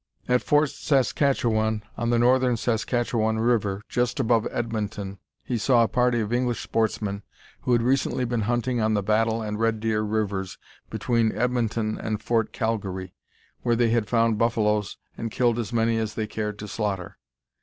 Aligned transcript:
At 0.27 0.41
Fort 0.41 0.71
Saskatchewan, 0.71 1.83
on 1.95 2.09
the 2.09 2.17
North 2.17 2.59
Saskatchewan 2.59 3.37
River, 3.37 3.83
just 3.87 4.19
above 4.19 4.47
Edmonton, 4.49 5.19
he 5.43 5.59
saw 5.59 5.83
a 5.83 5.87
party 5.87 6.19
of 6.21 6.33
English 6.33 6.59
sportsmen 6.63 7.21
who 7.61 7.73
had 7.73 7.83
recently 7.83 8.25
been 8.25 8.41
hunting 8.49 8.81
on 8.81 8.95
the 8.95 9.03
Battle 9.03 9.43
and 9.43 9.59
Red 9.59 9.79
Deer 9.79 10.01
Rivers, 10.01 10.57
between 10.89 11.31
Edmonton 11.33 11.99
and 11.99 12.19
Fort 12.19 12.51
Kalgary, 12.51 13.13
where 13.61 13.75
they 13.75 13.89
had 13.91 14.09
found 14.09 14.39
buffaloes, 14.39 14.97
and 15.19 15.29
killed 15.29 15.59
as 15.59 15.71
many 15.71 15.99
as 15.99 16.15
they 16.15 16.25
cared 16.25 16.57
to 16.57 16.67
slaughter. 16.67 17.19